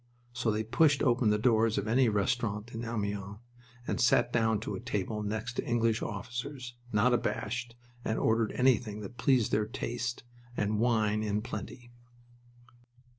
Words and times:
So 0.33 0.49
they 0.49 0.63
pushed 0.63 1.03
open 1.03 1.29
the 1.29 1.37
doors 1.37 1.77
of 1.77 1.87
any 1.87 2.09
restaurant 2.09 2.73
in 2.73 2.83
Amiens 2.83 3.37
and 3.85 4.01
sat 4.01 4.33
down 4.33 4.59
to 4.61 4.79
table 4.79 5.21
next 5.21 5.53
to 5.57 5.63
English 5.63 6.01
officers, 6.01 6.73
not 6.91 7.13
abashed, 7.13 7.75
and 8.03 8.17
ordered 8.17 8.51
anything 8.53 9.01
that 9.01 9.19
pleased 9.19 9.51
their 9.51 9.67
taste, 9.67 10.23
and 10.57 10.79
wine 10.79 11.21
in 11.21 11.43
plenty. 11.43 11.91